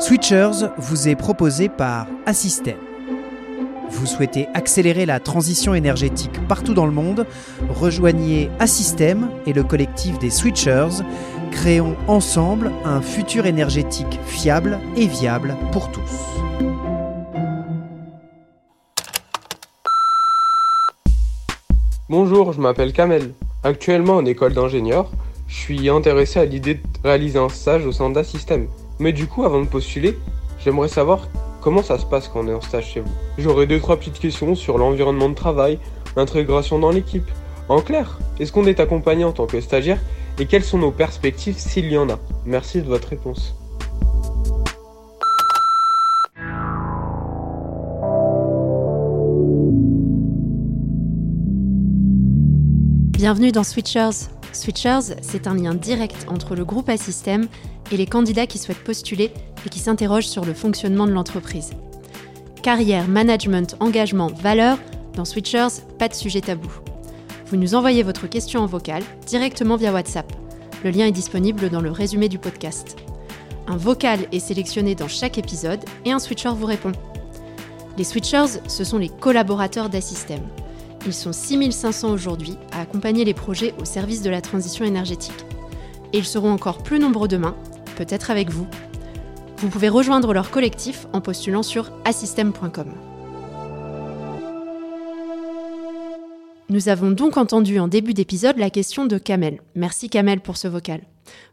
Switchers 0.00 0.66
vous 0.76 1.08
est 1.08 1.14
proposé 1.14 1.68
par 1.68 2.08
Assystem. 2.26 2.76
Vous 3.90 4.06
souhaitez 4.06 4.48
accélérer 4.52 5.06
la 5.06 5.20
transition 5.20 5.72
énergétique 5.72 6.32
partout 6.48 6.74
dans 6.74 6.84
le 6.84 6.92
monde? 6.92 7.26
Rejoignez 7.70 8.50
Assystem 8.58 9.30
et 9.46 9.52
le 9.52 9.62
collectif 9.62 10.18
des 10.18 10.30
Switchers. 10.30 11.02
Créons 11.52 11.94
ensemble 12.08 12.72
un 12.84 13.00
futur 13.00 13.46
énergétique 13.46 14.18
fiable 14.26 14.80
et 14.96 15.06
viable 15.06 15.56
pour 15.70 15.90
tous. 15.92 16.00
Bonjour, 22.08 22.52
je 22.52 22.60
m'appelle 22.60 22.92
Kamel. 22.92 23.32
Actuellement 23.62 24.16
en 24.16 24.24
école 24.26 24.54
d'ingénieur, 24.54 25.08
je 25.54 25.60
suis 25.60 25.88
intéressé 25.88 26.40
à 26.40 26.44
l'idée 26.44 26.74
de 26.74 26.80
réaliser 27.04 27.38
un 27.38 27.48
stage 27.48 27.86
au 27.86 27.92
sein 27.92 28.10
d'Assystem. 28.10 28.66
Mais 28.98 29.12
du 29.12 29.28
coup, 29.28 29.44
avant 29.44 29.60
de 29.60 29.66
postuler, 29.66 30.18
j'aimerais 30.62 30.88
savoir 30.88 31.28
comment 31.60 31.82
ça 31.82 31.96
se 31.96 32.04
passe 32.04 32.28
quand 32.28 32.40
on 32.44 32.48
est 32.48 32.54
en 32.54 32.60
stage 32.60 32.92
chez 32.92 33.00
vous. 33.00 33.12
J'aurais 33.38 33.68
deux 33.68 33.78
trois 33.78 33.96
petites 33.96 34.18
questions 34.18 34.56
sur 34.56 34.78
l'environnement 34.78 35.28
de 35.28 35.34
travail, 35.34 35.78
l'intégration 36.16 36.80
dans 36.80 36.90
l'équipe. 36.90 37.30
En 37.68 37.80
clair, 37.80 38.18
est-ce 38.40 38.50
qu'on 38.50 38.66
est 38.66 38.80
accompagné 38.80 39.24
en 39.24 39.32
tant 39.32 39.46
que 39.46 39.60
stagiaire 39.60 40.00
et 40.40 40.46
quelles 40.46 40.64
sont 40.64 40.78
nos 40.78 40.90
perspectives 40.90 41.56
s'il 41.56 41.90
y 41.90 41.96
en 41.96 42.10
a? 42.10 42.18
Merci 42.44 42.82
de 42.82 42.88
votre 42.88 43.08
réponse. 43.08 43.54
Bienvenue 53.12 53.52
dans 53.52 53.64
Switchers. 53.64 54.28
Switchers, 54.54 55.16
c'est 55.20 55.46
un 55.46 55.54
lien 55.54 55.74
direct 55.74 56.26
entre 56.28 56.54
le 56.54 56.64
groupe 56.64 56.88
Assystem 56.88 57.48
et 57.90 57.96
les 57.96 58.06
candidats 58.06 58.46
qui 58.46 58.58
souhaitent 58.58 58.84
postuler 58.84 59.32
et 59.66 59.68
qui 59.68 59.78
s'interrogent 59.78 60.28
sur 60.28 60.44
le 60.44 60.54
fonctionnement 60.54 61.06
de 61.06 61.12
l'entreprise. 61.12 61.72
Carrière, 62.62 63.08
management, 63.08 63.76
engagement, 63.80 64.28
valeur, 64.28 64.78
dans 65.14 65.24
Switchers, 65.24 65.82
pas 65.98 66.08
de 66.08 66.14
sujet 66.14 66.40
tabou. 66.40 66.70
Vous 67.46 67.56
nous 67.56 67.74
envoyez 67.74 68.02
votre 68.02 68.26
question 68.26 68.60
en 68.60 68.66
vocal 68.66 69.02
directement 69.26 69.76
via 69.76 69.92
WhatsApp. 69.92 70.32
Le 70.82 70.90
lien 70.90 71.06
est 71.06 71.12
disponible 71.12 71.68
dans 71.68 71.80
le 71.80 71.90
résumé 71.90 72.28
du 72.28 72.38
podcast. 72.38 72.96
Un 73.66 73.76
vocal 73.76 74.20
est 74.32 74.40
sélectionné 74.40 74.94
dans 74.94 75.08
chaque 75.08 75.38
épisode 75.38 75.84
et 76.04 76.12
un 76.12 76.18
switcher 76.18 76.50
vous 76.54 76.66
répond. 76.66 76.92
Les 77.96 78.04
switchers, 78.04 78.60
ce 78.66 78.84
sont 78.84 78.98
les 78.98 79.08
collaborateurs 79.08 79.88
d'Assystem. 79.88 80.40
Ils 81.06 81.12
sont 81.12 81.32
6500 81.32 82.10
aujourd'hui 82.10 82.56
à 82.72 82.80
accompagner 82.80 83.24
les 83.24 83.34
projets 83.34 83.74
au 83.80 83.84
service 83.84 84.22
de 84.22 84.30
la 84.30 84.40
transition 84.40 84.84
énergétique. 84.84 85.44
Et 86.12 86.18
ils 86.18 86.24
seront 86.24 86.50
encore 86.50 86.82
plus 86.82 86.98
nombreux 86.98 87.28
demain, 87.28 87.54
peut-être 87.96 88.30
avec 88.30 88.50
vous. 88.50 88.66
Vous 89.58 89.68
pouvez 89.68 89.88
rejoindre 89.88 90.32
leur 90.32 90.50
collectif 90.50 91.06
en 91.12 91.20
postulant 91.20 91.62
sur 91.62 91.92
assystem.com. 92.04 92.92
Nous 96.70 96.88
avons 96.88 97.10
donc 97.10 97.36
entendu 97.36 97.78
en 97.78 97.88
début 97.88 98.14
d'épisode 98.14 98.56
la 98.56 98.70
question 98.70 99.04
de 99.04 99.18
Kamel. 99.18 99.60
Merci 99.74 100.08
Kamel 100.08 100.40
pour 100.40 100.56
ce 100.56 100.68
vocal. 100.68 101.02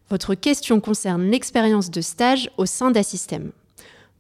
Votre 0.09 0.33
question 0.35 0.79
concerne 0.79 1.23
l'expérience 1.23 1.91
de 1.91 2.01
stage 2.01 2.49
au 2.57 2.65
sein 2.65 2.91
d'Assystem. 2.91 3.51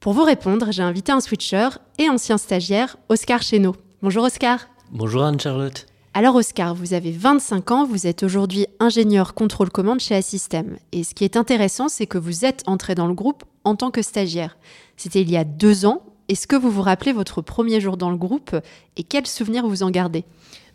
Pour 0.01 0.13
vous 0.13 0.23
répondre, 0.23 0.71
j'ai 0.71 0.83
invité 0.83 1.11
un 1.11 1.21
switcher 1.21 1.69
et 1.97 2.09
ancien 2.09 2.37
stagiaire, 2.37 2.97
Oscar 3.07 3.41
Chéneau. 3.41 3.75
Bonjour 4.01 4.23
Oscar. 4.23 4.70
Bonjour 4.93 5.23
Anne-Charlotte. 5.23 5.85
Alors 6.13 6.35
Oscar, 6.35 6.75
vous 6.75 6.93
avez 6.93 7.11
25 7.11 7.71
ans, 7.71 7.85
vous 7.85 8.07
êtes 8.07 8.23
aujourd'hui 8.23 8.67
ingénieur 8.81 9.33
contrôle-commande 9.33 10.01
chez 10.01 10.15
Assystem. 10.15 10.75
Et 10.91 11.05
ce 11.05 11.15
qui 11.15 11.23
est 11.23 11.37
intéressant, 11.37 11.87
c'est 11.87 12.07
que 12.07 12.17
vous 12.17 12.43
êtes 12.43 12.63
entré 12.67 12.93
dans 12.93 13.07
le 13.07 13.13
groupe 13.13 13.45
en 13.63 13.77
tant 13.77 13.89
que 13.89 14.01
stagiaire. 14.01 14.57
C'était 14.97 15.21
il 15.21 15.31
y 15.31 15.37
a 15.37 15.45
deux 15.45 15.85
ans. 15.85 16.03
Est-ce 16.27 16.45
que 16.45 16.57
vous 16.57 16.69
vous 16.69 16.81
rappelez 16.81 17.13
votre 17.13 17.41
premier 17.41 17.79
jour 17.79 17.95
dans 17.95 18.09
le 18.09 18.17
groupe 18.17 18.53
et 18.97 19.03
quels 19.03 19.27
souvenirs 19.27 19.65
vous 19.65 19.81
en 19.81 19.91
gardez? 19.91 20.25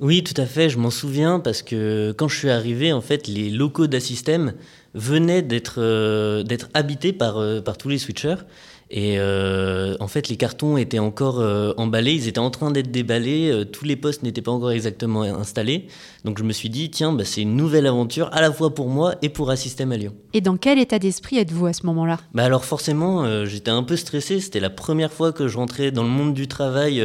Oui, 0.00 0.24
tout 0.24 0.40
à 0.40 0.46
fait, 0.46 0.70
je 0.70 0.78
m'en 0.78 0.90
souviens 0.90 1.38
parce 1.38 1.60
que 1.60 2.14
quand 2.16 2.28
je 2.28 2.38
suis 2.38 2.50
arrivé, 2.50 2.94
en 2.94 3.02
fait, 3.02 3.28
les 3.28 3.50
locaux 3.50 3.86
d'Assystem 3.86 4.54
venaient 4.94 5.42
d'être 5.42 5.74
euh, 5.76 6.42
habités 6.72 7.12
par, 7.12 7.36
euh, 7.36 7.60
par 7.60 7.76
tous 7.76 7.90
les 7.90 7.98
switchers. 7.98 8.36
Et 8.88 9.16
euh, 9.18 9.96
en 9.98 10.06
fait, 10.06 10.28
les 10.28 10.36
cartons 10.36 10.76
étaient 10.76 11.00
encore 11.00 11.40
euh, 11.40 11.72
emballés, 11.76 12.14
ils 12.14 12.28
étaient 12.28 12.38
en 12.38 12.50
train 12.50 12.70
d'être 12.70 12.92
déballés, 12.92 13.50
euh, 13.50 13.64
tous 13.64 13.84
les 13.84 13.96
postes 13.96 14.22
n'étaient 14.22 14.42
pas 14.42 14.52
encore 14.52 14.70
exactement 14.70 15.22
installés. 15.22 15.88
Donc 16.24 16.38
je 16.38 16.44
me 16.44 16.52
suis 16.52 16.70
dit, 16.70 16.88
tiens, 16.90 17.12
bah, 17.12 17.24
c'est 17.24 17.42
une 17.42 17.56
nouvelle 17.56 17.86
aventure 17.86 18.28
à 18.32 18.40
la 18.40 18.52
fois 18.52 18.74
pour 18.74 18.88
moi 18.88 19.16
et 19.22 19.28
pour 19.28 19.50
Assystem 19.50 19.90
à 19.90 19.96
Lyon. 19.96 20.14
Et 20.34 20.40
dans 20.40 20.56
quel 20.56 20.78
état 20.78 21.00
d'esprit 21.00 21.38
êtes-vous 21.38 21.66
à 21.66 21.72
ce 21.72 21.84
moment-là? 21.86 22.20
Bah 22.32 22.44
Alors 22.44 22.64
forcément, 22.64 23.44
j'étais 23.44 23.70
un 23.70 23.82
peu 23.82 23.96
stressé, 23.96 24.40
c'était 24.40 24.60
la 24.60 24.70
première 24.70 25.12
fois 25.12 25.32
que 25.32 25.48
je 25.48 25.56
rentrais 25.56 25.90
dans 25.90 26.02
le 26.02 26.08
monde 26.08 26.34
du 26.34 26.46
travail 26.46 27.02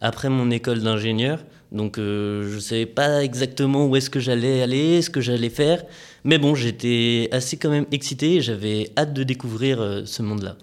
après 0.00 0.28
mon 0.28 0.50
école 0.50 0.80
d'ingénieur. 0.80 1.44
Donc 1.70 1.96
je 1.96 2.54
ne 2.54 2.60
savais 2.60 2.86
pas 2.86 3.22
exactement 3.22 3.86
où 3.86 3.96
est-ce 3.96 4.10
que 4.10 4.20
j'allais 4.20 4.62
aller, 4.62 5.00
ce 5.00 5.10
que 5.10 5.20
j'allais 5.20 5.50
faire. 5.50 5.84
Mais 6.24 6.38
bon, 6.38 6.54
j'étais 6.54 7.28
assez 7.32 7.56
quand 7.56 7.70
même 7.70 7.86
excité 7.92 8.36
et 8.36 8.40
j'avais 8.40 8.90
hâte 8.98 9.14
de 9.14 9.22
découvrir 9.22 10.02
ce 10.04 10.22
monde-là. 10.22 10.56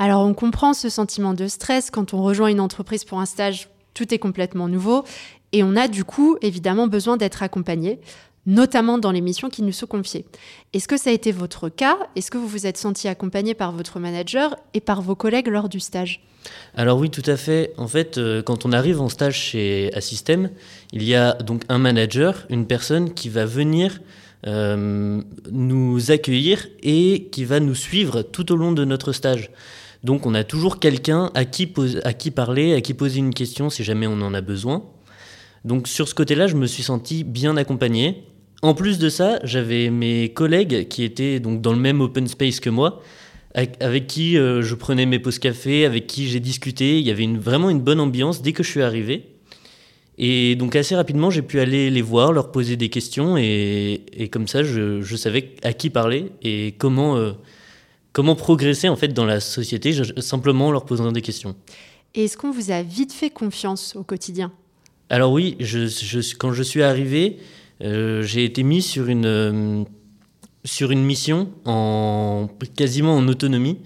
Alors 0.00 0.22
on 0.22 0.32
comprend 0.32 0.74
ce 0.74 0.88
sentiment 0.88 1.34
de 1.34 1.48
stress 1.48 1.90
quand 1.90 2.14
on 2.14 2.22
rejoint 2.22 2.48
une 2.48 2.60
entreprise 2.60 3.04
pour 3.04 3.18
un 3.18 3.26
stage, 3.26 3.68
tout 3.94 4.14
est 4.14 4.18
complètement 4.18 4.68
nouveau 4.68 5.02
et 5.52 5.64
on 5.64 5.74
a 5.74 5.88
du 5.88 6.04
coup 6.04 6.38
évidemment 6.40 6.86
besoin 6.86 7.16
d'être 7.16 7.42
accompagné, 7.42 7.98
notamment 8.46 8.98
dans 8.98 9.10
les 9.10 9.20
missions 9.20 9.50
qui 9.50 9.62
nous 9.62 9.72
sont 9.72 9.88
confiées. 9.88 10.24
Est-ce 10.72 10.86
que 10.86 10.96
ça 10.96 11.10
a 11.10 11.12
été 11.12 11.32
votre 11.32 11.68
cas? 11.68 11.98
Est-ce 12.14 12.30
que 12.30 12.38
vous 12.38 12.46
vous 12.46 12.64
êtes 12.64 12.76
senti 12.76 13.08
accompagné 13.08 13.54
par 13.54 13.72
votre 13.72 13.98
manager 13.98 14.54
et 14.72 14.80
par 14.80 15.02
vos 15.02 15.16
collègues 15.16 15.48
lors 15.48 15.68
du 15.68 15.80
stage? 15.80 16.22
Alors 16.76 16.98
oui, 16.98 17.10
tout 17.10 17.24
à 17.26 17.36
fait. 17.36 17.72
En 17.76 17.88
fait, 17.88 18.18
euh, 18.18 18.40
quand 18.40 18.66
on 18.66 18.72
arrive 18.72 19.00
en 19.00 19.08
stage 19.08 19.36
chez 19.36 19.90
Assystem, 19.94 20.50
il 20.92 21.02
y 21.02 21.16
a 21.16 21.32
donc 21.32 21.62
un 21.68 21.78
manager, 21.78 22.46
une 22.50 22.68
personne 22.68 23.14
qui 23.14 23.28
va 23.30 23.46
venir 23.46 23.98
euh, 24.46 25.20
nous 25.50 26.12
accueillir 26.12 26.68
et 26.84 27.28
qui 27.32 27.44
va 27.44 27.58
nous 27.58 27.74
suivre 27.74 28.22
tout 28.22 28.52
au 28.52 28.56
long 28.56 28.70
de 28.70 28.84
notre 28.84 29.12
stage. 29.12 29.50
Donc 30.04 30.26
on 30.26 30.34
a 30.34 30.44
toujours 30.44 30.78
quelqu'un 30.78 31.30
à, 31.34 31.44
qui 31.44 31.72
à 32.04 32.12
qui 32.12 32.30
parler, 32.30 32.74
à 32.74 32.80
qui 32.80 32.94
poser 32.94 33.18
une 33.18 33.34
question 33.34 33.70
si 33.70 33.84
jamais 33.84 34.06
on 34.06 34.20
en 34.20 34.34
a 34.34 34.40
besoin. 34.40 34.84
Donc 35.64 35.88
sur 35.88 36.08
ce 36.08 36.14
côté-là, 36.14 36.46
je 36.46 36.56
me 36.56 36.66
suis 36.66 36.82
senti 36.82 37.24
bien 37.24 37.56
accompagné. 37.56 38.24
En 38.62 38.74
plus 38.74 38.98
de 38.98 39.08
ça, 39.08 39.38
j'avais 39.44 39.90
mes 39.90 40.30
collègues 40.32 40.88
qui 40.88 41.04
étaient 41.04 41.40
donc 41.40 41.60
dans 41.60 41.72
le 41.72 41.78
même 41.78 42.00
open 42.00 42.26
space 42.26 42.60
que 42.60 42.70
moi, 42.70 43.02
avec, 43.54 44.06
qui 44.06 44.36
euh, 44.36 44.62
je 44.62 44.74
prenais 44.74 45.06
mes 45.06 45.18
pauses 45.18 45.38
café, 45.38 45.84
avec 45.84 46.06
qui 46.06 46.28
j'ai 46.28 46.40
discuté. 46.40 46.98
Il 46.98 47.06
y 47.06 47.10
avait 47.10 47.26
vraiment 47.26 47.70
une 47.70 47.80
bonne 47.80 48.00
ambiance 48.00 48.42
dès 48.42 48.52
que 48.52 48.62
je 48.62 48.70
suis 48.70 48.82
arrivé. 48.82 49.26
Et 50.16 50.56
donc 50.56 50.74
assez 50.74 50.96
rapidement, 50.96 51.30
j'ai 51.30 51.42
pu 51.42 51.60
aller 51.60 51.90
les 51.90 52.02
voir, 52.02 52.32
leur 52.32 52.50
poser 52.50 52.76
des 52.76 52.88
questions, 52.88 53.36
et, 53.36 54.28
comme 54.32 54.48
ça, 54.48 54.64
je, 54.64 55.16
savais 55.16 55.54
à 55.62 55.72
qui 55.72 55.90
parler 55.90 56.32
et 56.42 56.74
comment... 56.78 57.16
Euh, 57.16 57.32
comment 58.18 58.34
progresser 58.34 58.88
en 58.88 58.96
fait 58.96 59.14
dans 59.14 59.24
la 59.24 59.38
société 59.38 59.92
simplement 60.20 60.66
en 60.66 60.70
leur 60.72 60.84
posant 60.84 61.12
des 61.12 61.22
questions. 61.22 61.54
Et 62.16 62.24
est-ce 62.24 62.36
qu'on 62.36 62.50
vous 62.50 62.72
a 62.72 62.82
vite 62.82 63.12
fait 63.12 63.30
confiance 63.30 63.94
au 63.94 64.02
quotidien? 64.02 64.50
Alors 65.08 65.30
oui, 65.30 65.56
je, 65.60 66.34
quand 66.36 66.52
je 66.52 66.64
suis 66.64 66.82
arrivé, 66.82 67.36
euh, 67.80 68.22
j'ai 68.22 68.42
été 68.42 68.64
mis 68.64 68.82
sur 68.82 69.06
une, 69.06 69.24
euh, 69.24 69.84
sur 70.64 70.90
une 70.90 71.04
mission 71.04 71.48
en, 71.64 72.48
quasiment 72.76 73.14
en 73.14 73.28
autonomie. 73.28 73.78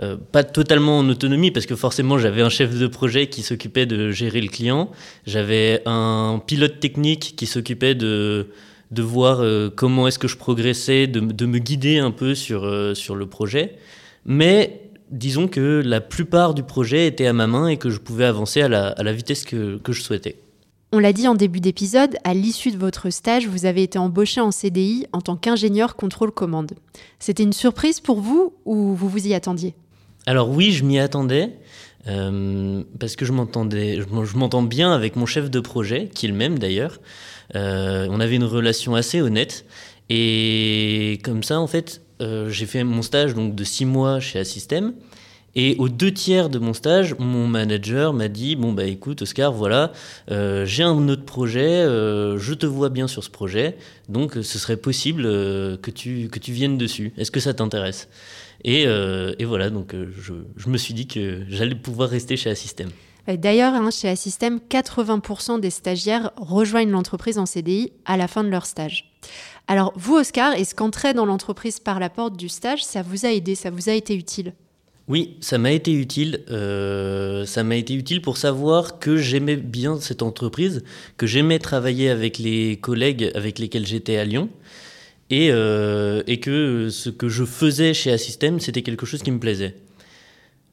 Euh, 0.00 0.16
pas 0.16 0.42
totalement 0.42 0.98
en 0.98 1.08
autonomie 1.10 1.50
parce 1.50 1.66
que 1.66 1.76
forcément 1.76 2.16
j'avais 2.16 2.40
un 2.40 2.48
chef 2.48 2.78
de 2.78 2.86
projet 2.86 3.26
qui 3.26 3.42
s'occupait 3.42 3.84
de 3.84 4.10
gérer 4.10 4.40
le 4.40 4.48
client, 4.48 4.90
j'avais 5.26 5.82
un 5.84 6.40
pilote 6.46 6.80
technique 6.80 7.34
qui 7.36 7.44
s'occupait 7.44 7.94
de, 7.94 8.48
de 8.90 9.02
voir 9.02 9.40
euh, 9.40 9.70
comment 9.74 10.06
est-ce 10.06 10.18
que 10.18 10.28
je 10.28 10.36
progressais, 10.36 11.06
de, 11.06 11.20
me 11.20 11.58
guider 11.58 11.98
un 11.98 12.10
peu 12.10 12.34
sur, 12.34 12.64
euh, 12.64 12.94
sur 12.94 13.16
le 13.16 13.26
projet. 13.26 13.76
Mais 14.24 14.86
disons 15.10 15.48
que 15.48 15.82
la 15.84 16.00
plupart 16.00 16.54
du 16.54 16.62
projet 16.62 17.06
était 17.06 17.26
à 17.26 17.32
ma 17.32 17.46
main 17.46 17.68
et 17.68 17.76
que 17.76 17.90
je 17.90 17.98
pouvais 17.98 18.24
avancer 18.24 18.62
à 18.62 18.68
la, 18.68 19.12
vitesse 19.12 19.44
que, 19.44 19.80
je 19.88 20.00
souhaitais. 20.00 20.36
On 20.92 20.98
l'a 20.98 21.12
dit 21.12 21.28
en 21.28 21.34
début 21.34 21.60
d'épisode, 21.60 22.16
à 22.24 22.32
l'issue 22.32 22.70
de 22.70 22.78
votre 22.78 23.10
stage, 23.10 23.46
vous 23.48 23.66
avez 23.66 23.82
été 23.82 23.98
embauché 23.98 24.40
en 24.40 24.50
CDI 24.50 25.06
en 25.12 25.20
tant 25.20 25.36
qu'ingénieur 25.36 25.96
contrôle-commande. 25.96 26.72
C'était 27.18 27.42
une 27.42 27.52
surprise 27.52 28.00
pour 28.00 28.20
vous 28.20 28.54
ou 28.64 28.94
vous 28.94 29.08
vous 29.08 29.26
y 29.26 29.34
attendiez? 29.34 29.74
Alors 30.26 30.50
oui, 30.50 30.72
je 30.72 30.84
m'y 30.84 30.98
attendais. 30.98 31.52
Euh, 32.08 32.82
parce 32.98 33.16
que 33.16 33.24
je 33.24 33.32
m'entends 33.32 34.62
bien 34.62 34.92
avec 34.92 35.16
mon 35.16 35.26
chef 35.26 35.50
de 35.50 35.60
projet, 35.60 36.08
qui 36.14 36.26
est 36.26 36.28
le 36.28 36.34
même 36.34 36.58
d'ailleurs. 36.58 37.00
Euh, 37.54 38.06
on 38.10 38.20
avait 38.20 38.36
une 38.36 38.44
relation 38.44 38.94
assez 38.94 39.20
honnête. 39.20 39.64
Et 40.08 41.18
comme 41.24 41.42
ça, 41.42 41.60
en 41.60 41.66
fait, 41.66 42.02
euh, 42.22 42.48
j'ai 42.48 42.66
fait 42.66 42.84
mon 42.84 43.02
stage 43.02 43.34
donc, 43.34 43.54
de 43.54 43.64
six 43.64 43.84
mois 43.84 44.20
chez 44.20 44.38
Assystem. 44.38 44.94
Et 45.58 45.74
aux 45.78 45.88
deux 45.88 46.12
tiers 46.12 46.50
de 46.50 46.58
mon 46.58 46.74
stage, 46.74 47.14
mon 47.18 47.46
manager 47.46 48.12
m'a 48.12 48.28
dit 48.28 48.56
Bon, 48.56 48.74
bah 48.74 48.84
écoute, 48.84 49.22
Oscar, 49.22 49.54
voilà, 49.54 49.90
j'ai 50.28 50.82
un 50.82 51.08
autre 51.08 51.24
projet, 51.24 51.82
je 51.82 52.52
te 52.52 52.66
vois 52.66 52.90
bien 52.90 53.08
sur 53.08 53.24
ce 53.24 53.30
projet, 53.30 53.78
donc 54.10 54.34
ce 54.34 54.58
serait 54.58 54.76
possible 54.76 55.22
que 55.22 55.90
tu 55.90 56.52
viennes 56.52 56.76
dessus. 56.76 57.14
Est-ce 57.16 57.30
que 57.30 57.40
ça 57.40 57.54
t'intéresse? 57.54 58.10
Et, 58.66 58.82
et 58.82 59.44
voilà, 59.44 59.70
donc 59.70 59.94
je, 59.94 60.34
je, 60.56 60.68
me 60.68 60.76
suis 60.76 60.92
dit 60.92 61.06
que 61.06 61.42
j'allais 61.48 61.74
pouvoir 61.74 62.10
rester 62.10 62.36
chez 62.36 62.50
Assystem. 62.50 62.90
D'ailleurs, 63.28 63.74
hein, 63.74 63.90
chez 63.90 64.08
Assystem, 64.08 64.60
80% 64.70 65.58
des 65.58 65.70
stagiaires 65.70 66.30
rejoignent 66.36 66.90
l'entreprise 66.90 67.38
en 67.38 67.46
CDI 67.46 67.92
à 68.04 68.16
la 68.16 68.28
fin 68.28 68.44
de 68.44 68.48
leur 68.48 68.66
stage. 68.66 69.12
Alors, 69.66 69.92
vous, 69.96 70.14
Oscar, 70.14 70.52
est-ce 70.52 70.74
qu'entrer 70.74 71.12
dans 71.12 71.26
l'entreprise 71.26 71.80
par 71.80 71.98
la 71.98 72.08
porte 72.08 72.36
du 72.36 72.48
stage, 72.48 72.84
ça 72.84 73.02
vous 73.02 73.26
a 73.26 73.32
aidé, 73.32 73.56
ça 73.56 73.70
vous 73.70 73.88
a 73.88 73.92
été 73.92 74.14
utile? 74.14 74.52
Oui, 75.08 75.36
ça 75.40 75.58
m'a 75.58 75.72
été 75.72 75.92
utile. 75.92 76.44
Euh, 76.50 77.44
ça 77.44 77.64
m'a 77.64 77.76
été 77.76 77.94
utile 77.94 78.22
pour 78.22 78.36
savoir 78.36 78.98
que 78.98 79.16
j'aimais 79.16 79.56
bien 79.56 80.00
cette 80.00 80.22
entreprise, 80.22 80.84
que 81.16 81.26
j'aimais 81.26 81.58
travailler 81.58 82.10
avec 82.10 82.38
les 82.38 82.76
collègues 82.76 83.30
avec 83.34 83.58
lesquels 83.58 83.86
j'étais 83.86 84.16
à 84.16 84.24
Lyon, 84.24 84.48
et, 85.30 85.48
euh, 85.50 86.22
et, 86.26 86.38
que 86.40 86.88
ce 86.90 87.10
que 87.10 87.28
je 87.28 87.44
faisais 87.44 87.94
chez 87.94 88.12
Assystem, 88.12 88.60
c'était 88.60 88.82
quelque 88.82 89.06
chose 89.06 89.22
qui 89.22 89.30
me 89.30 89.40
plaisait. 89.40 89.74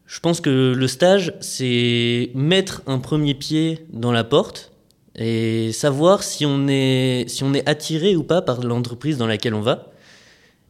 Je 0.05 0.19
pense 0.19 0.41
que 0.41 0.73
le 0.75 0.87
stage, 0.87 1.33
c'est 1.39 2.29
mettre 2.35 2.83
un 2.85 2.99
premier 2.99 3.33
pied 3.33 3.85
dans 3.91 4.11
la 4.11 4.23
porte 4.23 4.71
et 5.15 5.71
savoir 5.71 6.23
si 6.23 6.45
on 6.45 6.67
est, 6.67 7.25
si 7.27 7.43
on 7.43 7.53
est 7.53 7.67
attiré 7.67 8.15
ou 8.15 8.23
pas 8.23 8.41
par 8.41 8.61
l'entreprise 8.61 9.17
dans 9.17 9.27
laquelle 9.27 9.53
on 9.53 9.61
va. 9.61 9.91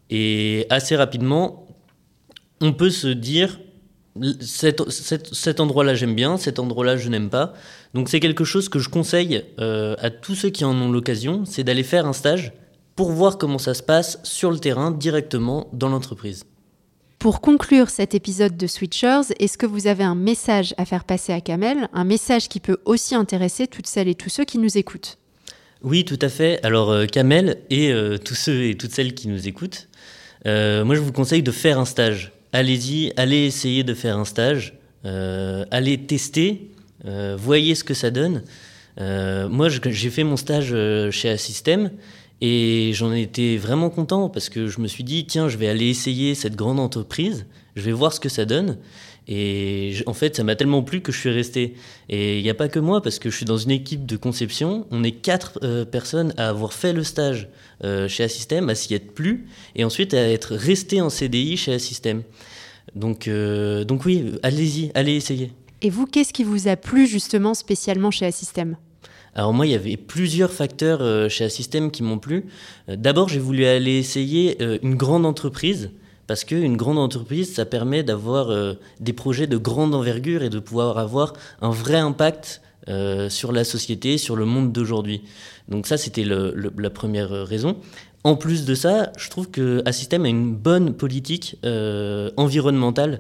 Et 0.10 0.66
assez 0.70 0.96
rapidement, 0.96 1.68
on 2.62 2.74
peut 2.74 2.90
se 2.90 3.08
dire 3.08 3.60
cet, 4.42 4.90
cet, 4.90 5.60
endroit-là 5.60 5.96
j'aime 5.96 6.14
bien, 6.14 6.38
cet 6.38 6.60
endroit-là 6.60 6.98
je 6.98 7.10
n'aime 7.10 7.30
pas. 7.30 7.54
Donc 7.94 8.10
c'est 8.10 8.20
quelque 8.20 8.44
chose 8.44 8.70
que 8.70 8.80
je 8.80 8.90
conseille 8.90 9.44
euh, 9.60 9.96
à 10.00 10.10
tous 10.10 10.36
ceux 10.36 10.50
qui 10.50 10.66
en 10.66 10.76
ont 10.80 10.92
l'occasion, 10.92 11.46
c'est 11.46 11.64
d'aller 11.64 11.84
faire 11.84 12.06
un 12.06 12.14
stage 12.14 12.54
pour 12.96 13.12
voir 13.12 13.38
comment 13.38 13.58
ça 13.58 13.74
se 13.74 13.84
passe 13.84 14.20
sur 14.24 14.52
le 14.52 14.60
terrain 14.60 14.92
directement 14.92 15.68
dans 15.74 15.90
l'entreprise. 15.90 16.46
Pour 17.24 17.40
conclure 17.40 17.90
cet 17.90 18.16
épisode 18.16 18.58
de 18.58 18.68
Switchers, 18.68 19.22
est-ce 19.40 19.58
que 19.58 19.66
vous 19.66 19.88
avez 19.88 20.04
un 20.04 20.14
message 20.14 20.74
à 20.78 20.84
faire 20.84 21.06
passer 21.06 21.32
à 21.32 21.40
Kamel, 21.40 21.88
un 21.94 22.04
message 22.04 22.50
qui 22.50 22.60
peut 22.60 22.80
aussi 22.84 23.16
intéresser 23.16 23.68
toutes 23.68 23.88
celles 23.88 24.10
et 24.10 24.16
tous 24.16 24.28
ceux 24.28 24.44
qui 24.44 24.58
nous 24.58 24.78
écoutent? 24.78 25.18
Oui, 25.84 26.06
tout 26.06 26.20
à 26.22 26.30
fait. 26.30 26.60
Alors 26.66 26.92
euh, 26.92 27.06
Kamel 27.06 27.60
et 27.70 27.92
euh, 27.92 28.18
tous 28.18 28.36
ceux 28.36 28.66
et 28.66 28.76
toutes 28.76 28.92
celles 28.92 29.14
qui 29.14 29.28
nous 29.28 29.48
écoutent, 29.48 29.88
euh, 30.48 30.84
moi 30.84 30.96
je 30.96 31.00
vous 31.00 31.12
conseille 31.14 31.44
de 31.44 31.52
faire 31.52 31.80
un 31.80 31.86
stage. 31.86 32.34
Allez-y, 32.52 33.14
allez 33.16 33.46
essayer 33.46 33.84
de 33.84 33.94
faire 33.94 34.18
un 34.18 34.26
stage, 34.26 34.78
allez 35.04 35.98
tester, 36.06 36.72
voyez 37.38 37.74
ce 37.74 37.84
que 37.84 37.94
ça 37.94 38.12
donne. 38.12 38.44
moi 38.98 39.70
j'ai 39.70 40.10
fait 40.10 40.24
mon 40.24 40.38
stage 40.38 40.76
chez 41.10 41.30
Assystem 41.30 41.90
et 42.42 42.92
j'en 42.94 43.14
étais 43.14 43.58
vraiment 43.58 43.90
content 43.90 44.30
parce 44.30 44.50
que 44.50 44.68
je 44.68 44.80
me 44.82 44.88
suis 44.88 45.04
dit, 45.04 45.26
tiens, 45.26 45.48
je 45.50 45.58
vais 45.58 45.68
aller 45.68 45.88
essayer 45.88 46.36
cette 46.36 46.56
grande 46.56 46.80
entreprise, 46.80 47.46
je 47.76 47.82
vais 47.82 47.92
voir 47.92 48.14
ce 48.14 48.20
que 48.20 48.30
ça 48.30 48.46
donne. 48.46 48.78
Et 49.28 49.96
en 50.06 50.14
fait, 50.14 50.36
ça 50.36 50.44
m'a 50.44 50.56
tellement 50.56 50.84
plu 50.84 51.02
que 51.02 51.12
je 51.12 51.20
suis 51.20 51.30
resté. 51.30 51.76
Et 52.10 52.40
il 52.40 52.44
n'y 52.44 52.50
a 52.50 52.54
pas 52.54 52.68
que 52.68 52.80
moi, 52.80 53.02
parce 53.02 53.20
que 53.20 53.30
je 53.30 53.38
suis 53.38 53.46
dans 53.46 53.58
une 53.58 53.72
équipe 53.72 54.06
de 54.06 54.18
conception. 54.18 54.86
On 54.92 55.04
est 55.04 55.12
quatre 55.12 55.60
euh, 55.64 55.86
personnes 55.86 56.34
à 56.36 56.50
avoir 56.50 56.74
fait 56.74 56.92
le 56.92 57.04
stage 57.04 57.48
euh, 57.84 58.10
chez 58.10 58.24
Assystem, 58.24 58.68
à 58.70 58.76
s'y 58.76 58.94
être 58.94 59.14
plu, 59.14 59.48
et 59.76 59.86
ensuite 59.86 60.14
à 60.14 60.30
être 60.30 60.56
resté 60.56 61.00
en 61.00 61.10
CDI 61.10 61.56
chez 61.56 61.74
Assystem. 61.74 62.24
Donc, 62.96 63.28
euh, 63.28 63.86
donc 63.86 64.06
oui, 64.06 64.34
allez-y, 64.44 64.92
allez 64.94 65.16
essayer. 65.16 65.54
Et 65.82 65.90
vous, 65.90 66.06
qu'est-ce 66.06 66.34
qui 66.34 66.44
vous 66.44 66.68
a 66.68 66.76
plu 66.76 67.08
justement 67.08 67.54
spécialement 67.54 68.12
chez 68.12 68.26
Assystem 68.26 68.76
alors 69.36 69.54
moi, 69.54 69.66
il 69.66 69.72
y 69.72 69.76
avait 69.76 69.98
plusieurs 69.98 70.52
facteurs 70.52 71.00
euh, 71.02 71.28
chez 71.28 71.46
Assystem 71.46 71.92
qui 71.92 72.04
m'ont 72.04 72.20
plu. 72.20 72.46
Euh, 72.90 72.96
d'abord, 72.96 73.30
j'ai 73.30 73.40
voulu 73.40 73.66
aller 73.66 73.98
essayer 73.98 74.58
euh, 74.62 74.78
une 74.84 74.96
grande 74.96 75.26
entreprise 75.26 75.92
parce 76.28 76.44
qu'une 76.44 76.78
grande 76.78 77.00
entreprise, 77.00 77.54
ça 77.54 77.66
permet 77.66 78.04
d'avoir 78.04 78.76
des 79.02 79.12
projets 79.12 79.46
de 79.46 79.58
grande 79.58 79.94
envergure 79.94 80.42
et 80.42 80.50
de 80.50 80.60
pouvoir 80.60 80.98
avoir 80.98 81.34
un 81.62 81.70
vrai 81.70 81.98
impact 81.98 82.62
sur 83.28 83.52
la 83.52 83.66
société, 83.66 84.18
sur 84.18 84.38
le 84.38 84.46
monde 84.46 84.72
d'aujourd'hui. 84.72 85.24
Donc 85.68 85.86
ça, 85.86 85.98
c'était 85.98 86.24
la 86.24 86.90
première 86.90 87.30
raison. 87.46 87.76
En 88.24 88.38
plus 88.38 88.64
de 88.64 88.74
ça, 88.74 89.12
je 89.18 89.30
trouve 89.30 89.52
que 89.52 89.82
Assystem 89.86 90.24
a 90.24 90.30
une 90.30 90.56
bonne 90.56 90.94
politique 90.94 91.58
environnementale 92.38 93.20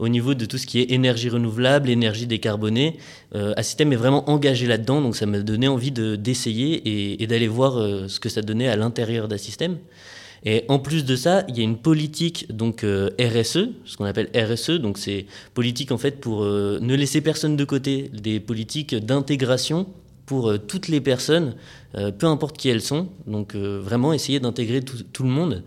au 0.00 0.08
niveau 0.08 0.34
de 0.34 0.46
tout 0.46 0.58
ce 0.58 0.66
qui 0.66 0.80
est 0.80 0.90
énergie 0.90 1.28
renouvelable, 1.28 1.90
énergie 1.90 2.26
décarbonée. 2.26 2.96
Euh, 3.34 3.52
Assystem 3.56 3.92
est 3.92 3.96
vraiment 3.96 4.28
engagé 4.30 4.66
là-dedans, 4.66 5.02
donc 5.02 5.14
ça 5.14 5.26
m'a 5.26 5.40
donné 5.40 5.68
envie 5.68 5.92
d'essayer 5.92 7.22
et, 7.22 7.26
d'aller 7.26 7.48
voir 7.48 7.76
euh, 7.76 8.08
ce 8.08 8.18
que 8.18 8.30
ça 8.30 8.40
donnait 8.40 8.68
à 8.68 8.76
l'intérieur 8.76 9.28
d'Assystem. 9.28 9.76
Et 10.46 10.64
en 10.68 10.78
plus 10.78 11.04
de 11.04 11.16
ça, 11.16 11.44
il 11.48 11.58
y 11.58 11.60
a 11.60 11.64
une 11.64 11.76
politique 11.76 12.46
donc 12.50 12.82
euh, 12.82 13.10
RSE, 13.20 13.68
ce 13.84 13.96
qu'on 13.98 14.06
appelle 14.06 14.30
RSE, 14.34 14.70
donc 14.70 14.96
c'est 14.96 15.26
politique 15.52 15.92
en 15.92 15.98
fait 15.98 16.18
pour 16.18 16.44
euh, 16.44 16.78
ne 16.80 16.94
laisser 16.94 17.20
personne 17.20 17.56
de 17.56 17.64
côté, 17.64 18.10
des 18.14 18.40
politiques 18.40 18.94
d'intégration 18.94 19.86
pour 20.24 20.54
toutes 20.66 20.86
les 20.86 21.00
personnes, 21.00 21.56
peu 21.92 22.26
importe 22.28 22.56
qui 22.56 22.68
elles 22.68 22.82
sont. 22.82 23.08
Donc 23.26 23.56
vraiment 23.56 24.12
essayer 24.12 24.38
d'intégrer 24.38 24.80
tout, 24.80 25.24
le 25.24 25.28
monde. 25.28 25.64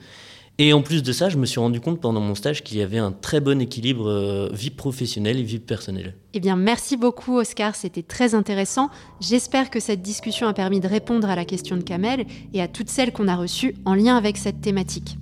Et 0.59 0.71
en 0.71 0.83
plus 0.83 1.01
de 1.01 1.11
ça, 1.11 1.29
je 1.29 1.38
me 1.38 1.47
suis 1.47 1.59
rendu 1.59 1.81
compte 1.81 2.00
pendant 2.00 2.19
mon 2.19 2.35
stage 2.35 2.63
qu'il 2.63 2.77
y 2.77 2.83
avait 2.83 3.00
un 3.00 3.11
très 3.11 3.39
bon 3.39 3.59
équilibre 3.59 4.07
euh, 4.07 4.50
vie 4.53 4.69
professionnelle 4.69 5.39
et 5.39 5.44
vie 5.44 5.57
personnelle. 5.57 6.15
Eh 6.35 6.39
bien, 6.39 6.55
merci 6.55 6.95
beaucoup 6.95 7.39
Oscar, 7.39 7.75
c'était 7.75 8.03
très 8.03 8.35
intéressant. 8.35 8.89
J'espère 9.19 9.71
que 9.71 9.79
cette 9.79 10.03
discussion 10.03 10.47
a 10.47 10.53
permis 10.53 10.79
de 10.79 10.88
répondre 10.88 11.27
à 11.27 11.35
la 11.35 11.45
question 11.45 11.75
de 11.75 11.81
Kamel 11.81 12.27
et 12.53 12.61
à 12.61 12.67
toutes 12.67 12.89
celles 12.89 13.11
qu'on 13.11 13.27
a 13.27 13.35
reçues 13.35 13.75
en 13.85 13.95
lien 13.95 14.15
avec 14.15 14.38
cette 14.38 14.61
thématique. 14.61 15.17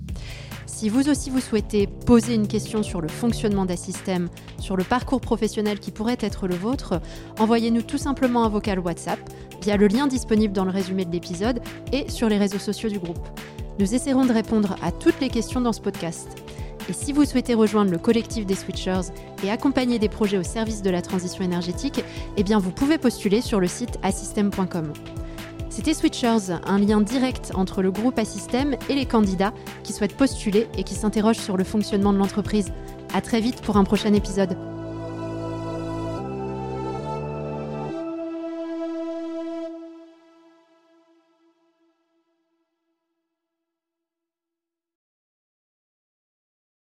Si 0.65 0.89
vous 0.89 1.09
aussi 1.09 1.29
vous 1.29 1.39
souhaitez 1.39 1.87
poser 1.87 2.33
une 2.33 2.47
question 2.47 2.83
sur 2.83 2.99
le 3.01 3.07
fonctionnement 3.07 3.65
d'un 3.65 3.75
système, 3.75 4.29
sur 4.59 4.75
le 4.75 4.83
parcours 4.83 5.21
professionnel 5.21 5.79
qui 5.79 5.91
pourrait 5.91 6.17
être 6.19 6.47
le 6.47 6.55
vôtre, 6.55 6.99
envoyez-nous 7.39 7.83
tout 7.83 7.99
simplement 7.99 8.43
un 8.43 8.49
vocal 8.49 8.79
WhatsApp 8.79 9.19
via 9.61 9.77
le 9.77 9.87
lien 9.87 10.07
disponible 10.07 10.53
dans 10.53 10.65
le 10.65 10.71
résumé 10.71 11.05
de 11.05 11.11
l'épisode 11.11 11.61
et 11.93 12.09
sur 12.09 12.27
les 12.29 12.37
réseaux 12.37 12.59
sociaux 12.59 12.89
du 12.89 12.99
groupe. 12.99 13.19
Nous 13.81 13.95
essaierons 13.95 14.25
de 14.25 14.31
répondre 14.31 14.75
à 14.83 14.91
toutes 14.91 15.19
les 15.21 15.29
questions 15.29 15.59
dans 15.59 15.73
ce 15.73 15.81
podcast. 15.81 16.37
Et 16.87 16.93
si 16.93 17.13
vous 17.13 17.25
souhaitez 17.25 17.55
rejoindre 17.55 17.89
le 17.89 17.97
collectif 17.97 18.45
des 18.45 18.53
Switchers 18.53 19.09
et 19.43 19.49
accompagner 19.49 19.97
des 19.97 20.07
projets 20.07 20.37
au 20.37 20.43
service 20.43 20.83
de 20.83 20.91
la 20.91 21.01
transition 21.01 21.43
énergétique, 21.43 22.03
eh 22.37 22.43
vous 22.43 22.69
pouvez 22.69 22.99
postuler 22.99 23.41
sur 23.41 23.59
le 23.59 23.65
site 23.65 23.97
assystem.com. 24.03 24.93
C'était 25.71 25.95
Switchers, 25.95 26.53
un 26.63 26.77
lien 26.77 27.01
direct 27.01 27.53
entre 27.55 27.81
le 27.81 27.89
groupe 27.89 28.19
Assystem 28.19 28.75
et 28.87 28.93
les 28.93 29.07
candidats 29.07 29.53
qui 29.81 29.93
souhaitent 29.93 30.15
postuler 30.15 30.67
et 30.77 30.83
qui 30.83 30.93
s'interrogent 30.93 31.37
sur 31.37 31.57
le 31.57 31.63
fonctionnement 31.63 32.13
de 32.13 32.19
l'entreprise. 32.19 32.71
À 33.15 33.21
très 33.21 33.41
vite 33.41 33.63
pour 33.63 33.77
un 33.77 33.83
prochain 33.83 34.13
épisode. 34.13 34.55